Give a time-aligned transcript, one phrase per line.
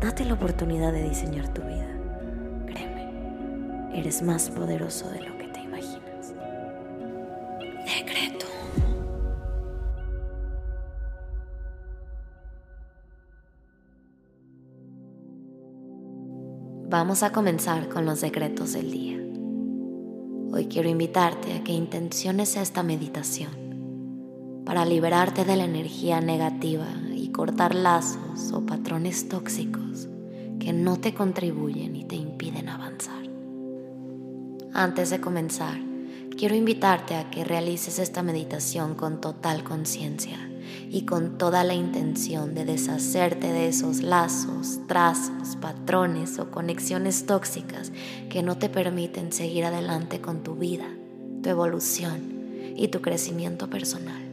[0.00, 1.88] Date la oportunidad de diseñar tu vida.
[2.66, 6.34] Créeme, eres más poderoso de lo que te imaginas.
[7.84, 8.46] Decreto.
[16.88, 19.18] Vamos a comenzar con los decretos del día.
[20.52, 26.86] Hoy quiero invitarte a que intenciones esta meditación para liberarte de la energía negativa
[27.32, 30.08] cortar lazos o patrones tóxicos
[30.58, 33.24] que no te contribuyen y te impiden avanzar.
[34.72, 35.78] Antes de comenzar,
[36.36, 40.38] quiero invitarte a que realices esta meditación con total conciencia
[40.90, 47.92] y con toda la intención de deshacerte de esos lazos, trazos, patrones o conexiones tóxicas
[48.28, 50.86] que no te permiten seguir adelante con tu vida,
[51.42, 54.27] tu evolución y tu crecimiento personal.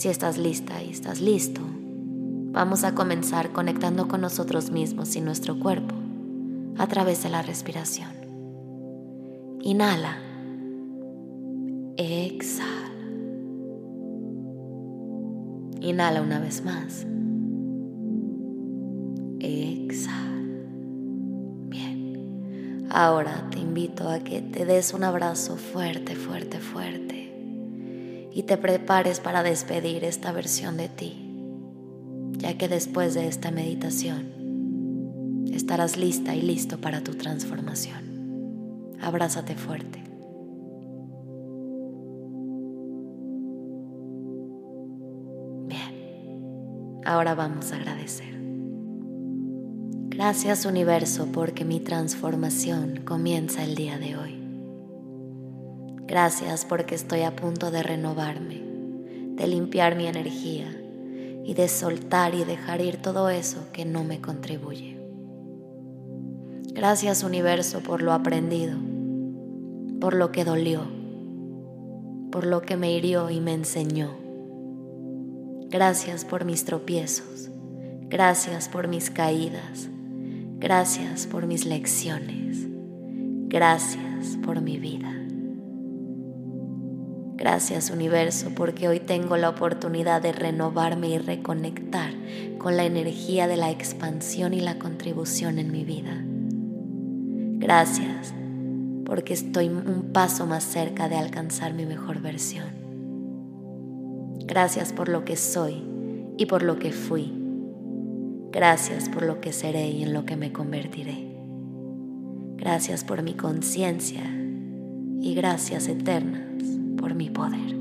[0.00, 5.60] Si estás lista y estás listo, vamos a comenzar conectando con nosotros mismos y nuestro
[5.60, 5.94] cuerpo
[6.78, 8.08] a través de la respiración.
[9.60, 10.16] Inhala.
[11.98, 12.94] Exhala.
[15.82, 17.06] Inhala una vez más.
[19.38, 20.64] Exhala.
[21.68, 22.86] Bien.
[22.88, 27.29] Ahora te invito a que te des un abrazo fuerte, fuerte, fuerte
[28.32, 31.34] y te prepares para despedir esta versión de ti,
[32.38, 34.40] ya que después de esta meditación
[35.52, 38.96] estarás lista y listo para tu transformación.
[39.00, 40.02] Abrázate fuerte.
[45.66, 48.30] Bien, ahora vamos a agradecer.
[50.08, 54.39] Gracias universo porque mi transformación comienza el día de hoy.
[56.10, 58.60] Gracias porque estoy a punto de renovarme,
[59.36, 60.66] de limpiar mi energía
[61.44, 64.98] y de soltar y dejar ir todo eso que no me contribuye.
[66.74, 68.76] Gracias universo por lo aprendido,
[70.00, 70.82] por lo que dolió,
[72.32, 74.10] por lo que me hirió y me enseñó.
[75.68, 77.50] Gracias por mis tropiezos,
[78.08, 79.88] gracias por mis caídas,
[80.58, 82.66] gracias por mis lecciones,
[83.46, 85.19] gracias por mi vida.
[87.40, 92.12] Gracias universo porque hoy tengo la oportunidad de renovarme y reconectar
[92.58, 96.22] con la energía de la expansión y la contribución en mi vida.
[97.58, 98.34] Gracias
[99.06, 102.68] porque estoy un paso más cerca de alcanzar mi mejor versión.
[104.44, 105.82] Gracias por lo que soy
[106.36, 107.32] y por lo que fui.
[108.52, 111.38] Gracias por lo que seré y en lo que me convertiré.
[112.58, 114.30] Gracias por mi conciencia
[115.22, 116.49] y gracias eternas
[117.00, 117.76] por mi poder.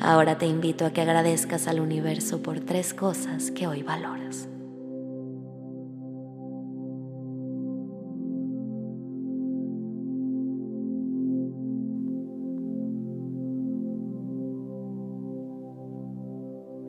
[0.00, 4.48] Ahora te invito a que agradezcas al universo por tres cosas que hoy valoras.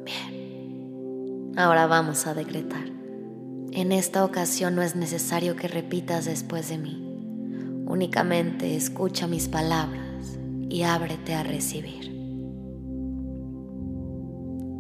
[0.06, 2.86] Bien, ahora vamos a decretar.
[3.72, 7.07] En esta ocasión no es necesario que repitas después de mí
[7.90, 10.38] Únicamente escucha mis palabras
[10.70, 12.14] y ábrete a recibir.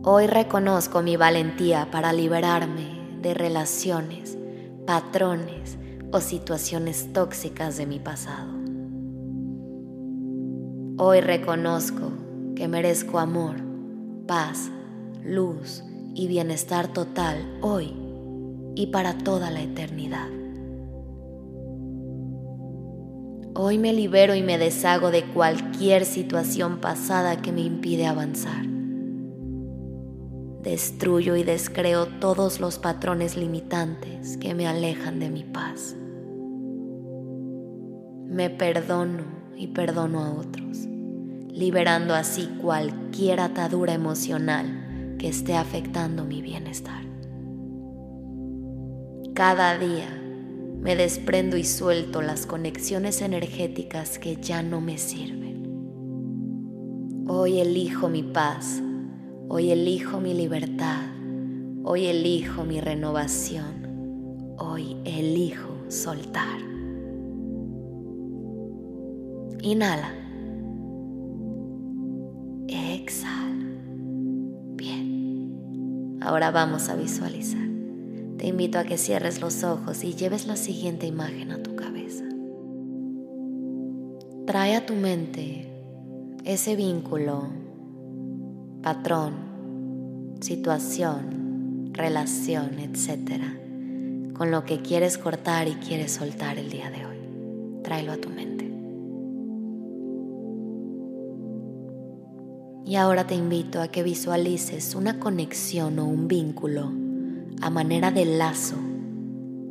[0.03, 4.37] Hoy reconozco mi valentía para liberarme de relaciones,
[4.85, 5.77] patrones
[6.11, 8.51] o situaciones tóxicas de mi pasado.
[10.97, 12.11] Hoy reconozco
[12.57, 13.55] que merezco amor,
[14.27, 14.69] paz,
[15.23, 15.81] luz
[16.13, 17.93] y bienestar total hoy
[18.75, 20.27] y para toda la eternidad.
[23.59, 28.63] Hoy me libero y me deshago de cualquier situación pasada que me impide avanzar.
[30.61, 35.95] Destruyo y descreo todos los patrones limitantes que me alejan de mi paz.
[38.27, 39.23] Me perdono
[39.55, 40.85] y perdono a otros,
[41.49, 47.01] liberando así cualquier atadura emocional que esté afectando mi bienestar.
[49.33, 50.26] Cada día
[50.81, 55.47] me desprendo y suelto las conexiones energéticas que ya no me sirven.
[57.27, 58.81] Hoy elijo mi paz,
[59.49, 61.17] hoy elijo mi libertad,
[61.89, 64.55] Hoy elijo mi renovación.
[64.57, 66.59] Hoy elijo soltar.
[69.61, 70.13] Inhala.
[72.67, 73.67] Exhala.
[74.75, 76.17] Bien.
[76.19, 77.66] Ahora vamos a visualizar.
[78.47, 82.23] Te invito a que cierres los ojos y lleves la siguiente imagen a tu cabeza.
[84.45, 85.69] Trae a tu mente
[86.45, 87.49] ese vínculo,
[88.81, 93.53] patrón, situación, relación, etcétera,
[94.37, 97.17] con lo que quieres cortar y quieres soltar el día de hoy.
[97.83, 98.71] Tráelo a tu mente.
[102.85, 107.06] Y ahora te invito a que visualices una conexión o un vínculo
[107.61, 108.75] a manera de lazo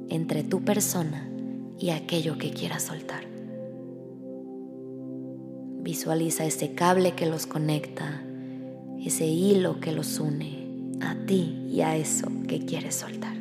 [0.08, 1.28] entre tu persona
[1.78, 3.24] y aquello que quieras soltar.
[5.82, 8.22] Visualiza ese cable que los conecta,
[9.04, 10.66] ese hilo que los une
[11.00, 13.36] a ti y a eso que quieres soltar.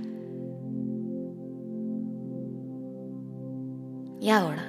[4.21, 4.65] Y ahora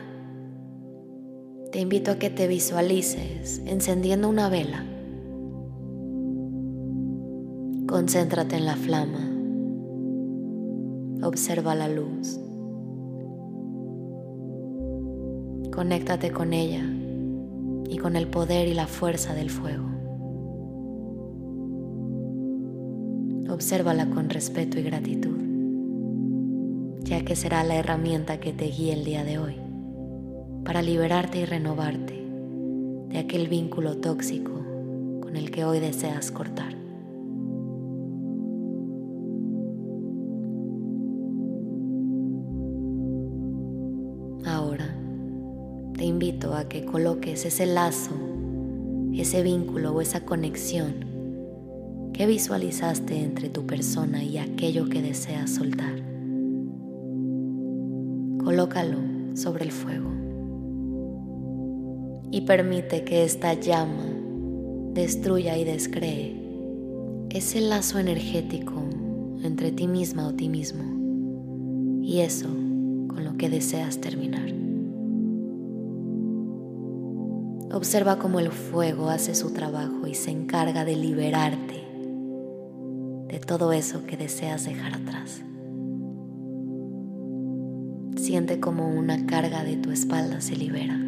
[1.72, 4.84] te invito a que te visualices encendiendo una vela
[7.86, 9.35] Concéntrate en la flama.
[11.26, 12.38] Observa la luz.
[15.72, 16.84] Conéctate con ella
[17.90, 19.86] y con el poder y la fuerza del fuego.
[23.50, 25.36] Obsérvala con respeto y gratitud,
[27.00, 29.56] ya que será la herramienta que te guíe el día de hoy
[30.64, 32.24] para liberarte y renovarte
[33.08, 34.52] de aquel vínculo tóxico
[35.22, 36.85] con el que hoy deseas cortar.
[46.16, 48.12] Invito a que coloques ese lazo,
[49.12, 50.94] ese vínculo o esa conexión
[52.14, 55.94] que visualizaste entre tu persona y aquello que deseas soltar.
[58.42, 58.96] Colócalo
[59.34, 60.10] sobre el fuego
[62.30, 64.06] y permite que esta llama
[64.94, 66.34] destruya y descree
[67.28, 68.72] ese lazo energético
[69.42, 70.82] entre ti misma o ti mismo
[72.02, 74.65] y eso con lo que deseas terminar.
[77.76, 81.84] Observa cómo el fuego hace su trabajo y se encarga de liberarte
[83.28, 85.42] de todo eso que deseas dejar atrás.
[88.16, 90.98] Siente como una carga de tu espalda se libera.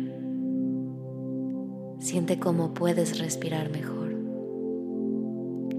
[2.00, 4.12] Siente cómo puedes respirar mejor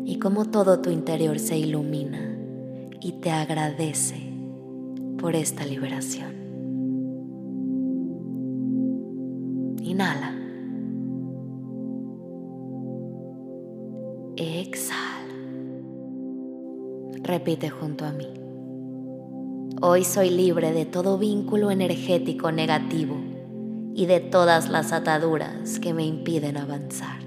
[0.06, 2.36] y cómo todo tu interior se ilumina
[3.00, 4.34] y te agradece
[5.20, 6.34] por esta liberación.
[9.84, 10.29] Inhala.
[17.30, 18.28] Repite junto a mí.
[19.82, 23.18] Hoy soy libre de todo vínculo energético negativo
[23.94, 27.20] y de todas las ataduras que me impiden avanzar.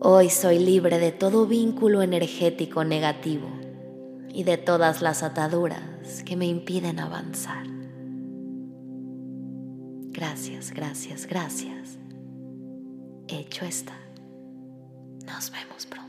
[0.00, 3.50] Hoy soy libre de todo vínculo energético negativo
[4.32, 7.66] y de todas las ataduras que me impiden avanzar.
[10.12, 11.98] Gracias, gracias, gracias.
[13.28, 13.98] Hecho está.
[15.26, 16.07] Nos vemos pronto.